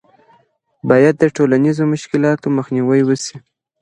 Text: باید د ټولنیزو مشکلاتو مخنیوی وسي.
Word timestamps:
باید 0.89 1.15
د 1.19 1.23
ټولنیزو 1.35 1.83
مشکلاتو 1.93 2.47
مخنیوی 2.57 3.01
وسي. 3.05 3.35